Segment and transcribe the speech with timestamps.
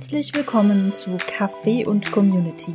[0.00, 2.74] Herzlich willkommen zu Café und Community,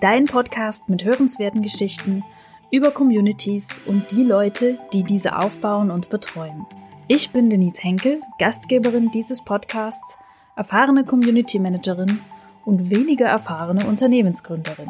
[0.00, 2.24] dein Podcast mit hörenswerten Geschichten
[2.72, 6.66] über Communities und die Leute, die diese aufbauen und betreuen.
[7.06, 10.18] Ich bin Denise Henkel, Gastgeberin dieses Podcasts,
[10.56, 12.18] erfahrene Community Managerin
[12.64, 14.88] und weniger erfahrene Unternehmensgründerin.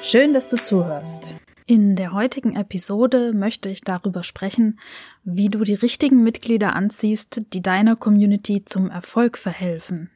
[0.00, 1.34] Schön, dass du zuhörst.
[1.66, 4.78] In der heutigen Episode möchte ich darüber sprechen,
[5.24, 10.10] wie du die richtigen Mitglieder anziehst, die deiner Community zum Erfolg verhelfen.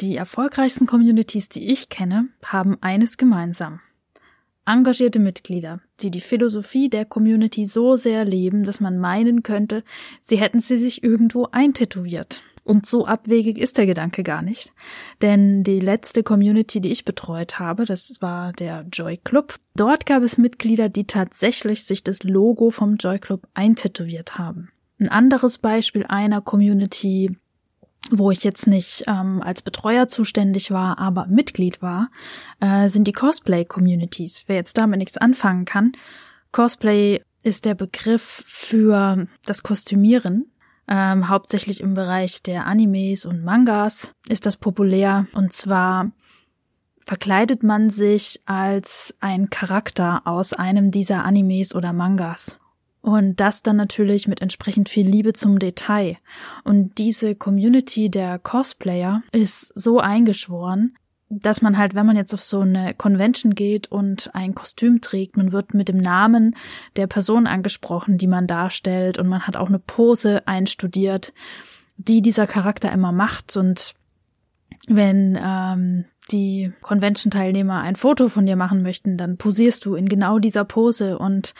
[0.00, 3.80] Die erfolgreichsten Communities, die ich kenne, haben eines gemeinsam.
[4.64, 9.82] Engagierte Mitglieder, die die Philosophie der Community so sehr leben, dass man meinen könnte,
[10.22, 12.42] sie hätten sie sich irgendwo eintätowiert.
[12.62, 14.72] Und so abwegig ist der Gedanke gar nicht.
[15.20, 19.56] Denn die letzte Community, die ich betreut habe, das war der Joy Club.
[19.74, 24.68] Dort gab es Mitglieder, die tatsächlich sich das Logo vom Joy Club eintätowiert haben.
[25.00, 27.36] Ein anderes Beispiel einer Community,
[28.10, 32.10] wo ich jetzt nicht ähm, als Betreuer zuständig war, aber Mitglied war,
[32.60, 34.44] äh, sind die Cosplay-Communities.
[34.46, 35.92] Wer jetzt damit nichts anfangen kann,
[36.52, 40.50] Cosplay ist der Begriff für das Kostümieren
[40.88, 45.26] ähm, hauptsächlich im Bereich der Animes und Mangas ist das populär.
[45.34, 46.10] Und zwar
[47.04, 52.58] verkleidet man sich als ein Charakter aus einem dieser Animes oder Mangas.
[53.08, 56.18] Und das dann natürlich mit entsprechend viel Liebe zum Detail.
[56.62, 60.94] Und diese Community der Cosplayer ist so eingeschworen,
[61.30, 65.38] dass man halt, wenn man jetzt auf so eine Convention geht und ein Kostüm trägt,
[65.38, 66.54] man wird mit dem Namen
[66.96, 69.18] der Person angesprochen, die man darstellt.
[69.18, 71.32] Und man hat auch eine Pose einstudiert,
[71.96, 73.56] die dieser Charakter immer macht.
[73.56, 73.94] Und
[74.86, 80.38] wenn ähm, die Convention-Teilnehmer ein Foto von dir machen möchten, dann posierst du in genau
[80.38, 81.18] dieser Pose.
[81.18, 81.54] Und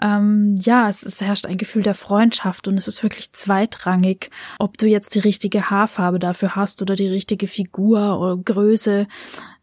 [0.00, 4.78] ähm, ja, es, es herrscht ein Gefühl der Freundschaft und es ist wirklich zweitrangig, ob
[4.78, 9.06] du jetzt die richtige Haarfarbe dafür hast oder die richtige Figur oder Größe,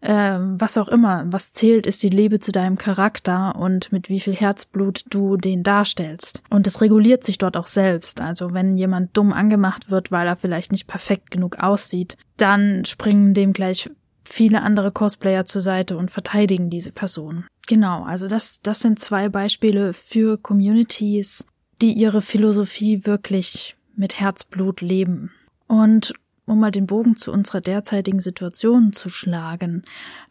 [0.02, 1.24] äh, was auch immer.
[1.28, 5.64] Was zählt, ist die Liebe zu deinem Charakter und mit wie viel Herzblut du den
[5.64, 6.44] darstellst.
[6.50, 8.22] Und es reguliert sich dort auch selbst.
[8.22, 13.34] Also wenn jemand dumm angemacht wird, weil er vielleicht nicht perfekt genug aussieht, dann springen
[13.34, 13.90] dem gleich
[14.28, 17.46] viele andere Cosplayer zur Seite und verteidigen diese Person.
[17.68, 21.46] Genau, also das, das sind zwei Beispiele für Communities,
[21.82, 25.32] die ihre Philosophie wirklich mit Herzblut leben.
[25.68, 26.14] Und
[26.46, 29.82] um mal den Bogen zu unserer derzeitigen Situation zu schlagen.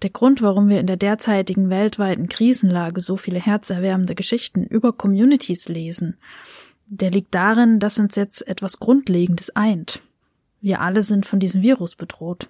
[0.03, 5.69] Der Grund, warum wir in der derzeitigen weltweiten Krisenlage so viele herzerwärmende Geschichten über Communities
[5.69, 6.17] lesen,
[6.87, 10.03] der liegt darin, dass uns jetzt etwas Grundlegendes eint.
[10.61, 12.49] Wir alle sind von diesem Virus bedroht.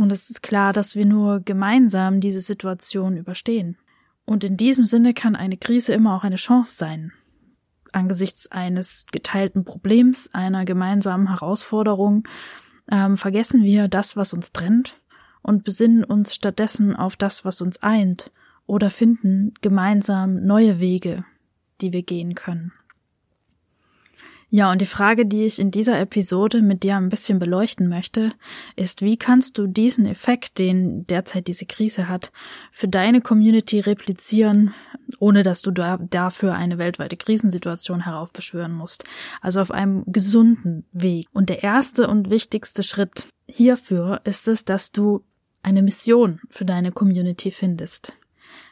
[0.00, 3.76] Und es ist klar, dass wir nur gemeinsam diese Situation überstehen.
[4.24, 7.12] Und in diesem Sinne kann eine Krise immer auch eine Chance sein.
[7.92, 12.26] Angesichts eines geteilten Problems, einer gemeinsamen Herausforderung,
[12.90, 14.96] ähm, vergessen wir das, was uns trennt
[15.42, 18.32] und besinnen uns stattdessen auf das, was uns eint
[18.64, 21.26] oder finden gemeinsam neue Wege,
[21.82, 22.72] die wir gehen können.
[24.52, 28.32] Ja, und die Frage, die ich in dieser Episode mit dir ein bisschen beleuchten möchte,
[28.74, 32.32] ist, wie kannst du diesen Effekt, den derzeit diese Krise hat,
[32.72, 34.74] für deine Community replizieren,
[35.20, 39.04] ohne dass du da, dafür eine weltweite Krisensituation heraufbeschwören musst.
[39.40, 41.28] Also auf einem gesunden Weg.
[41.32, 45.22] Und der erste und wichtigste Schritt hierfür ist es, dass du
[45.62, 48.14] eine Mission für deine Community findest.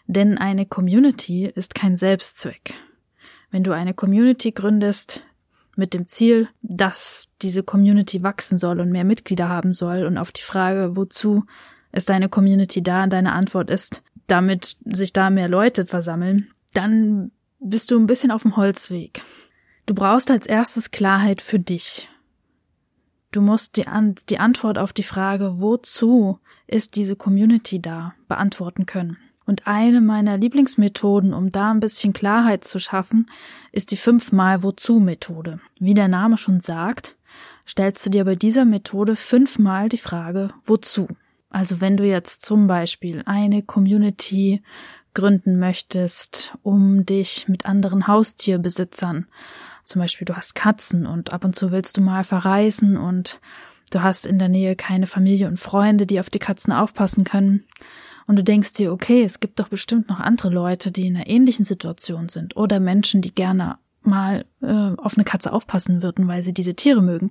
[0.09, 2.75] Denn eine Community ist kein Selbstzweck.
[3.51, 5.23] Wenn du eine Community gründest,
[5.79, 10.05] mit dem Ziel, dass diese Community wachsen soll und mehr Mitglieder haben soll.
[10.05, 11.45] Und auf die Frage, wozu
[11.93, 17.31] ist deine Community da, deine Antwort ist, damit sich da mehr Leute versammeln, dann
[17.61, 19.23] bist du ein bisschen auf dem Holzweg.
[19.87, 22.09] Du brauchst als erstes Klarheit für dich.
[23.31, 28.85] Du musst die, An die Antwort auf die Frage, wozu ist diese Community da, beantworten
[28.85, 29.17] können.
[29.49, 33.31] Und eine meiner Lieblingsmethoden, um da ein bisschen Klarheit zu schaffen,
[33.73, 35.59] ist die fünfmal Wozu Methode.
[35.79, 37.17] Wie der Name schon sagt,
[37.67, 41.09] stellst du dir bei dieser Methode fünfmal die Frage Wozu.
[41.49, 44.63] Also wenn du jetzt zum Beispiel eine Community
[45.15, 49.29] gründen möchtest, um dich mit anderen Haustierbesitzern,
[49.83, 53.41] zum Beispiel du hast Katzen und ab und zu willst du mal verreisen und
[53.93, 57.65] du hast in der Nähe keine Familie und Freunde, die auf die Katzen aufpassen können,
[58.29, 61.27] und du denkst dir, okay, es gibt doch bestimmt noch andere Leute, die in einer
[61.27, 66.45] ähnlichen Situation sind oder Menschen, die gerne mal äh, auf eine Katze aufpassen würden, weil
[66.45, 67.31] sie diese Tiere mögen,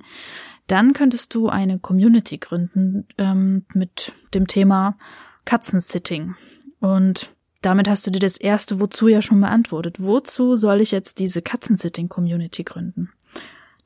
[0.67, 4.97] dann könntest du eine Community gründen ähm, mit dem Thema
[5.45, 6.35] Katzensitting.
[6.81, 10.01] Und damit hast du dir das erste Wozu ja schon beantwortet.
[10.01, 13.11] Wozu soll ich jetzt diese Katzensitting-Community gründen?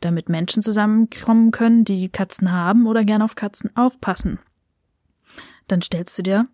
[0.01, 4.39] damit Menschen zusammenkommen können, die Katzen haben oder gern auf Katzen aufpassen.
[5.67, 6.47] Dann stellst du dir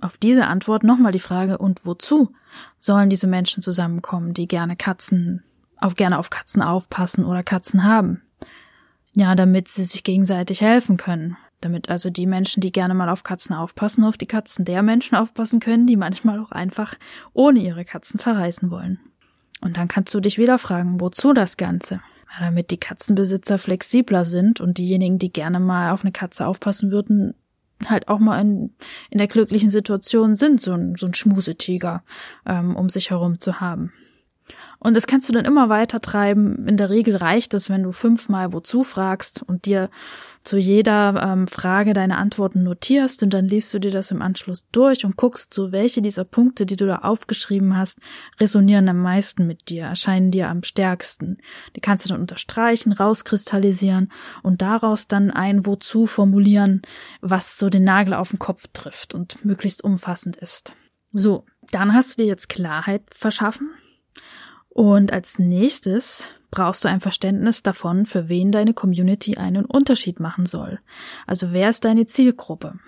[0.00, 2.32] auf diese Antwort nochmal die Frage, und wozu
[2.78, 5.42] sollen diese Menschen zusammenkommen, die gerne Katzen,
[5.78, 8.22] auf gerne auf Katzen aufpassen oder Katzen haben?
[9.12, 11.36] Ja, damit sie sich gegenseitig helfen können.
[11.62, 15.16] Damit also die Menschen, die gerne mal auf Katzen aufpassen, auf die Katzen der Menschen
[15.16, 16.94] aufpassen können, die manchmal auch einfach
[17.32, 19.00] ohne ihre Katzen verreisen wollen.
[19.62, 22.00] Und dann kannst du dich wieder fragen, wozu das Ganze?
[22.34, 26.90] Ja, damit die Katzenbesitzer flexibler sind und diejenigen, die gerne mal auf eine Katze aufpassen
[26.90, 27.34] würden,
[27.84, 28.74] halt auch mal in,
[29.10, 32.02] in der glücklichen Situation sind, so ein, so ein Schmusetiger
[32.46, 33.92] ähm, um sich herum zu haben.
[34.78, 36.66] Und das kannst du dann immer weiter treiben.
[36.68, 39.90] In der Regel reicht es, wenn du fünfmal wozu fragst und dir
[40.44, 44.64] zu jeder ähm, Frage deine Antworten notierst und dann liest du dir das im Anschluss
[44.70, 47.98] durch und guckst so, welche dieser Punkte, die du da aufgeschrieben hast,
[48.38, 51.38] resonieren am meisten mit dir, erscheinen dir am stärksten.
[51.74, 54.12] Die kannst du dann unterstreichen, rauskristallisieren
[54.42, 56.82] und daraus dann ein Wozu formulieren,
[57.20, 60.72] was so den Nagel auf den Kopf trifft und möglichst umfassend ist.
[61.12, 63.70] So, dann hast du dir jetzt Klarheit verschaffen
[64.76, 70.44] und als nächstes brauchst du ein Verständnis davon, für wen deine Community einen Unterschied machen
[70.44, 70.80] soll.
[71.26, 72.78] Also wer ist deine Zielgruppe?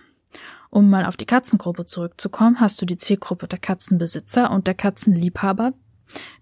[0.69, 5.73] Um mal auf die Katzengruppe zurückzukommen, hast du die Zielgruppe der Katzenbesitzer und der Katzenliebhaber,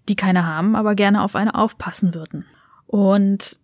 [0.09, 2.43] die keine haben, aber gerne auf eine aufpassen würden.
[2.85, 3.57] Und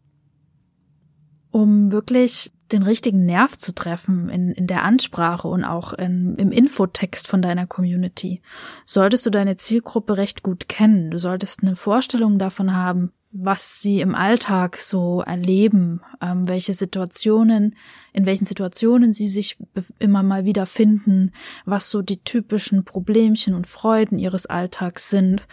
[1.53, 6.51] um wirklich den richtigen Nerv zu treffen in, in der Ansprache und auch in, im
[6.51, 8.41] Infotext von deiner Community,
[8.85, 11.11] solltest du deine Zielgruppe recht gut kennen.
[11.11, 17.75] Du solltest eine Vorstellung davon haben, was sie im Alltag so erleben, ähm, welche Situationen,
[18.13, 19.59] in welchen Situationen sie sich
[19.99, 21.33] immer mal wieder finden,
[21.65, 25.45] was so die typischen Problemchen und Freuden ihres Alltags sind,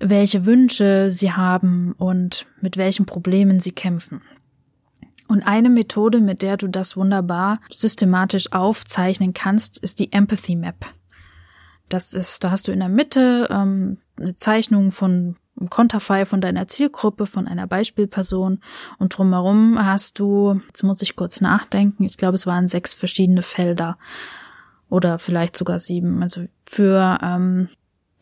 [0.00, 4.22] welche Wünsche sie haben und mit welchen Problemen sie kämpfen.
[5.28, 10.86] Und eine Methode, mit der du das wunderbar systematisch aufzeichnen kannst, ist die Empathy Map.
[11.88, 16.40] Das ist, da hast du in der Mitte ähm, eine Zeichnung von einem Konterfei von
[16.40, 18.60] deiner Zielgruppe, von einer Beispielperson
[18.98, 23.42] und drumherum hast du, jetzt muss ich kurz nachdenken, ich glaube es waren sechs verschiedene
[23.42, 23.98] Felder
[24.88, 26.22] oder vielleicht sogar sieben.
[26.22, 27.68] Also für ähm,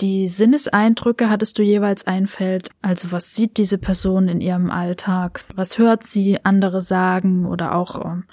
[0.01, 2.71] die Sinneseindrücke hattest du jeweils ein Feld.
[2.83, 5.45] Also was sieht diese Person in ihrem Alltag?
[5.55, 8.25] Was hört sie andere sagen oder auch ähm,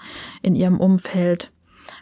[0.42, 1.52] in ihrem Umfeld?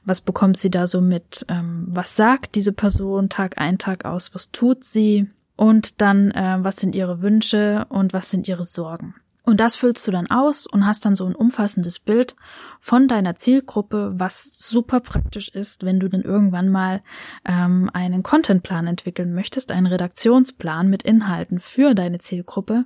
[0.04, 1.46] Was bekommt sie da so mit?
[1.48, 4.34] Ähm, was sagt diese Person Tag ein, Tag aus?
[4.34, 5.30] Was tut sie?
[5.56, 9.14] Und dann, äh, was sind ihre Wünsche und was sind ihre Sorgen?
[9.44, 12.36] Und das füllst du dann aus und hast dann so ein umfassendes Bild
[12.80, 17.02] von deiner Zielgruppe, was super praktisch ist, wenn du dann irgendwann mal
[17.44, 22.86] ähm, einen Contentplan entwickeln möchtest, einen Redaktionsplan mit Inhalten für deine Zielgruppe.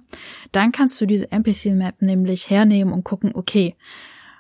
[0.53, 3.75] Dann kannst du diese Empathy Map nämlich hernehmen und gucken, okay,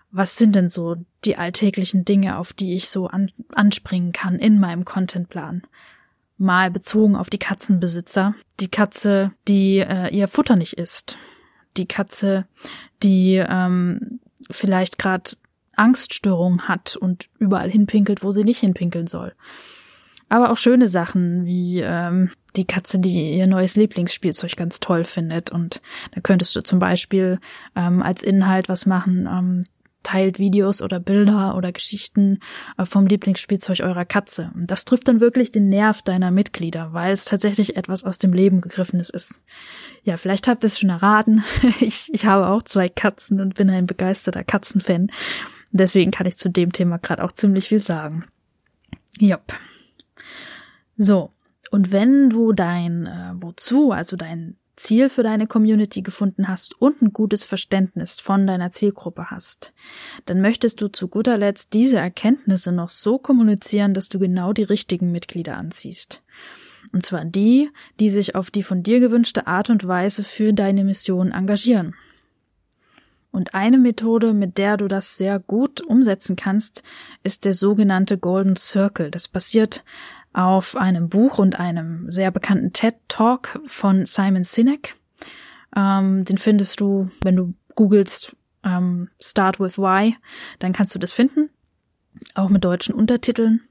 [0.09, 0.95] was sind denn so
[1.25, 5.63] die alltäglichen Dinge, auf die ich so an, anspringen kann in meinem Contentplan?
[6.37, 8.35] Mal bezogen auf die Katzenbesitzer.
[8.61, 11.17] Die Katze, die äh, ihr Futter nicht isst
[11.77, 12.45] die Katze,
[13.03, 14.19] die ähm,
[14.49, 15.31] vielleicht gerade
[15.75, 19.33] Angststörungen hat und überall hinpinkelt, wo sie nicht hinpinkeln soll.
[20.29, 25.51] Aber auch schöne Sachen wie ähm, die Katze, die ihr neues Lieblingsspielzeug ganz toll findet.
[25.51, 25.81] Und
[26.13, 27.39] da könntest du zum Beispiel
[27.75, 29.63] ähm, als Inhalt was machen, ähm,
[30.05, 32.39] teilt Videos oder Bilder oder Geschichten
[32.77, 34.51] äh, vom Lieblingsspielzeug eurer Katze.
[34.55, 38.31] Und das trifft dann wirklich den Nerv deiner Mitglieder, weil es tatsächlich etwas aus dem
[38.31, 39.41] Leben gegriffenes ist.
[40.03, 41.43] Ja, vielleicht habt ihr es schon erraten.
[41.81, 45.11] Ich, ich habe auch zwei Katzen und bin ein begeisterter Katzenfan.
[45.71, 48.23] Deswegen kann ich zu dem Thema gerade auch ziemlich viel sagen.
[49.19, 49.53] Jupp.
[50.95, 51.31] So.
[51.71, 57.01] Und wenn du dein äh, Wozu, also dein Ziel für deine Community gefunden hast und
[57.01, 59.73] ein gutes Verständnis von deiner Zielgruppe hast,
[60.25, 64.63] dann möchtest du zu guter Letzt diese Erkenntnisse noch so kommunizieren, dass du genau die
[64.63, 66.21] richtigen Mitglieder anziehst.
[66.93, 70.83] Und zwar die, die sich auf die von dir gewünschte Art und Weise für deine
[70.83, 71.95] Mission engagieren.
[73.31, 76.83] Und eine Methode, mit der du das sehr gut umsetzen kannst,
[77.21, 79.11] ist der sogenannte Golden Circle.
[79.11, 79.83] Das basiert
[80.35, 84.95] auf einem Buch und einem sehr bekannten TED Talk von Simon Sinek.
[85.75, 90.17] Ähm, den findest du, wenn du googelst ähm, Start with Why,
[90.59, 91.49] dann kannst du das finden,
[92.33, 93.61] auch mit deutschen Untertiteln.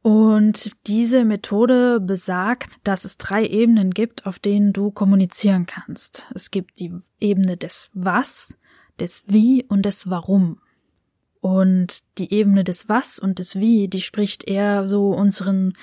[0.00, 6.26] Und diese Methode besagt, dass es drei Ebenen gibt, auf denen du kommunizieren kannst.
[6.34, 8.56] Es gibt die Ebene des Was,
[9.00, 10.60] des Wie und des Warum.
[11.44, 15.74] Und die Ebene des Was und des Wie, die spricht eher so unseren,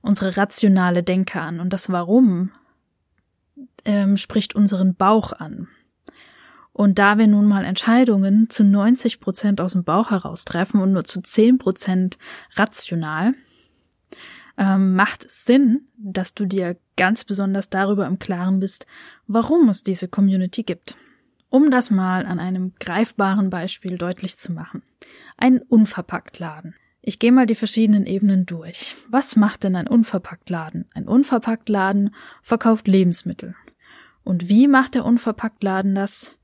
[0.00, 1.58] unsere rationale Denke an.
[1.58, 2.52] Und das Warum
[3.84, 5.66] ähm, spricht unseren Bauch an.
[6.72, 10.92] Und da wir nun mal Entscheidungen zu 90 Prozent aus dem Bauch heraus treffen und
[10.92, 12.16] nur zu 10 Prozent
[12.54, 13.34] rational,
[14.56, 18.86] ähm, macht es Sinn, dass du dir ganz besonders darüber im Klaren bist,
[19.26, 20.96] warum es diese Community gibt.
[21.50, 24.82] Um das mal an einem greifbaren Beispiel deutlich zu machen.
[25.36, 26.74] Ein Unverpacktladen.
[27.00, 28.94] Ich gehe mal die verschiedenen Ebenen durch.
[29.08, 30.86] Was macht denn ein Unverpacktladen?
[30.94, 33.54] Ein Unverpacktladen verkauft Lebensmittel.
[34.24, 36.36] Und wie macht der Unverpacktladen das?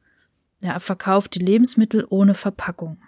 [0.62, 2.99] Er verkauft die Lebensmittel ohne Verpackung.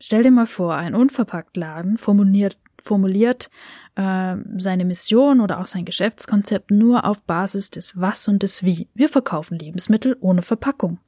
[0.00, 3.50] Stell dir mal vor, ein Unverpacktladen formuliert, formuliert
[3.94, 8.88] äh, seine Mission oder auch sein Geschäftskonzept nur auf Basis des Was und des Wie.
[8.94, 10.98] Wir verkaufen Lebensmittel ohne Verpackung.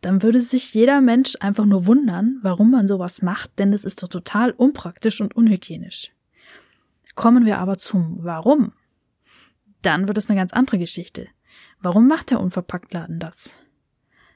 [0.00, 4.02] Dann würde sich jeder Mensch einfach nur wundern, warum man sowas macht, denn es ist
[4.02, 6.12] doch total unpraktisch und unhygienisch.
[7.16, 8.72] Kommen wir aber zum Warum.
[9.82, 11.26] Dann wird es eine ganz andere Geschichte.
[11.80, 13.52] Warum macht der Unverpacktladen das?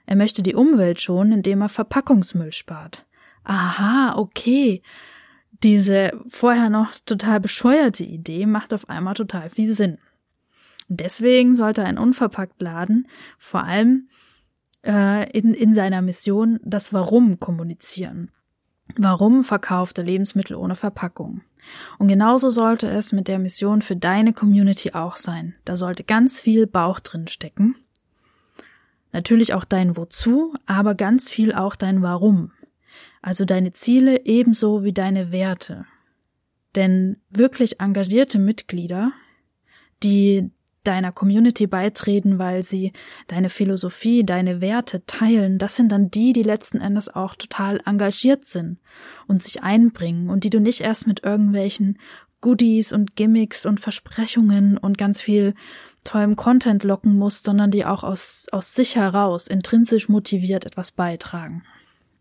[0.05, 3.07] Er möchte die Umwelt schonen, indem er Verpackungsmüll spart.
[3.45, 4.83] Aha, okay
[5.63, 9.99] diese vorher noch total bescheuerte Idee macht auf einmal total viel Sinn.
[10.89, 14.09] Deswegen sollte ein Unverpacktladen vor allem
[14.85, 18.31] äh, in, in seiner Mission das Warum kommunizieren.
[18.97, 21.43] Warum verkauft er Lebensmittel ohne Verpackung?
[21.99, 25.55] Und genauso sollte es mit der Mission für deine Community auch sein.
[25.65, 27.77] Da sollte ganz viel Bauch drin stecken.
[29.13, 32.51] Natürlich auch dein Wozu, aber ganz viel auch dein Warum
[33.23, 35.87] also deine Ziele ebenso wie deine Werte.
[36.75, 39.13] Denn wirklich engagierte Mitglieder,
[40.03, 40.51] die
[40.85, 42.93] deiner Community beitreten, weil sie
[43.29, 48.45] deine Philosophie, deine Werte teilen, das sind dann die, die letzten Endes auch total engagiert
[48.45, 48.79] sind
[49.29, 51.99] und sich einbringen und die du nicht erst mit irgendwelchen
[52.41, 55.55] Goodies und Gimmicks und Versprechungen und ganz viel
[56.03, 61.63] tollem Content locken musst, sondern die auch aus, aus sich heraus intrinsisch motiviert etwas beitragen.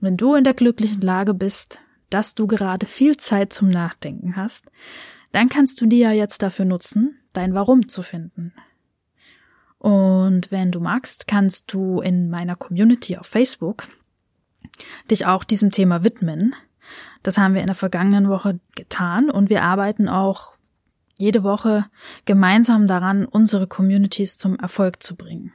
[0.01, 1.79] Wenn du in der glücklichen Lage bist,
[2.10, 4.65] dass du gerade viel Zeit zum Nachdenken hast,
[5.31, 8.51] dann kannst du die ja jetzt dafür nutzen, dein Warum zu finden.
[9.77, 13.88] Und wenn du magst, kannst du in meiner Community auf Facebook
[15.10, 16.55] dich auch diesem Thema widmen.
[17.22, 20.55] Das haben wir in der vergangenen Woche getan und wir arbeiten auch
[21.17, 21.86] jede Woche
[22.25, 25.53] gemeinsam daran, unsere Communities zum Erfolg zu bringen.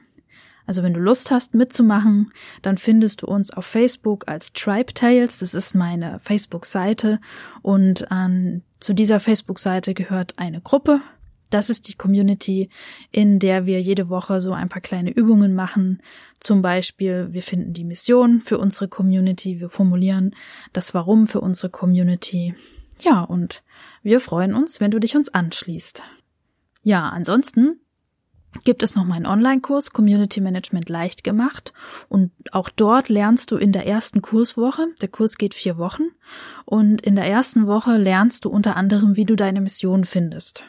[0.67, 2.31] Also wenn du Lust hast mitzumachen,
[2.61, 5.39] dann findest du uns auf Facebook als Tribe Tales.
[5.39, 7.19] Das ist meine Facebook-Seite
[7.61, 10.99] und an, zu dieser Facebook-Seite gehört eine Gruppe.
[11.49, 12.69] Das ist die Community,
[13.11, 16.01] in der wir jede Woche so ein paar kleine Übungen machen.
[16.41, 20.35] Zum Beispiel, wir finden die Mission für unsere Community, wir formulieren
[20.73, 22.53] das Warum für unsere Community.
[22.99, 23.63] Ja, und
[24.03, 26.03] wir freuen uns, wenn du dich uns anschließt.
[26.83, 27.79] Ja, ansonsten
[28.63, 31.73] gibt es noch meinen Online-Kurs Community Management leicht gemacht
[32.09, 36.03] und auch dort lernst du in der ersten Kurswoche, der Kurs geht vier Wochen
[36.65, 40.63] und in der ersten Woche lernst du unter anderem, wie du deine Mission findest.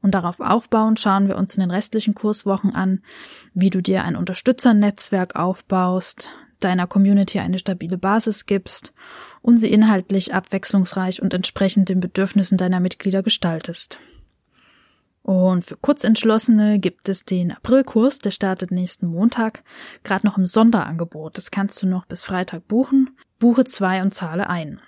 [0.00, 3.02] Und darauf aufbauend schauen wir uns in den restlichen Kurswochen an,
[3.52, 6.30] wie du dir ein Unterstützernetzwerk aufbaust,
[6.60, 8.92] deiner Community eine stabile Basis gibst
[9.42, 13.98] und sie inhaltlich abwechslungsreich und entsprechend den Bedürfnissen deiner Mitglieder gestaltest.
[15.28, 19.62] Und für Kurzentschlossene gibt es den Aprilkurs, der startet nächsten Montag,
[20.02, 21.36] gerade noch im Sonderangebot.
[21.36, 23.10] Das kannst du noch bis Freitag buchen.
[23.38, 24.80] Buche zwei und zahle ein.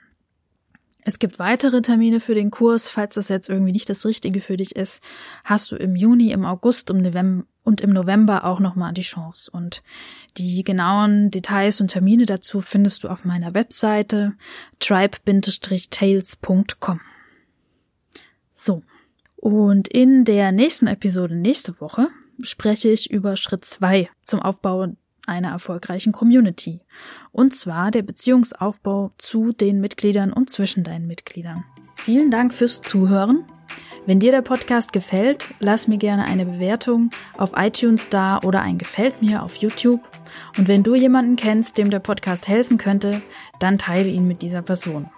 [1.03, 2.89] Es gibt weitere Termine für den Kurs.
[2.89, 5.03] Falls das jetzt irgendwie nicht das Richtige für dich ist,
[5.45, 9.51] hast du im Juni, im August und im November auch nochmal die Chance.
[9.51, 9.83] Und
[10.39, 14.33] die genauen Details und Termine dazu findest du auf meiner Webseite
[14.79, 17.01] tribe-tales.com.
[18.55, 18.83] So.
[19.41, 22.09] Und in der nächsten Episode nächste Woche
[22.43, 24.89] spreche ich über Schritt zwei zum Aufbau
[25.27, 26.81] einer erfolgreichen Community.
[27.33, 31.65] Und zwar der Beziehungsaufbau zu den Mitgliedern und zwischen deinen Mitgliedern.
[31.95, 33.47] Vielen Dank fürs Zuhören.
[34.05, 38.77] Wenn dir der Podcast gefällt, lass mir gerne eine Bewertung auf iTunes da oder ein
[38.77, 40.01] Gefällt mir auf YouTube.
[40.59, 43.23] Und wenn du jemanden kennst, dem der Podcast helfen könnte,
[43.59, 45.09] dann teile ihn mit dieser Person.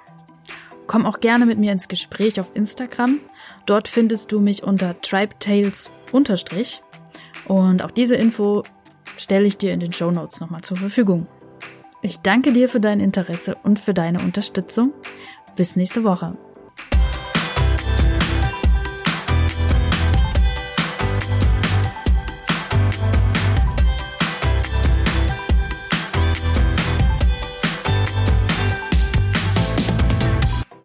[0.87, 3.21] Komm auch gerne mit mir ins Gespräch auf Instagram.
[3.67, 5.91] Dort findest du mich unter tribetales.
[7.47, 8.63] Und auch diese Info
[9.17, 11.27] stelle ich dir in den Show Notes nochmal zur Verfügung.
[12.03, 14.93] Ich danke dir für dein Interesse und für deine Unterstützung.
[15.57, 16.37] Bis nächste Woche.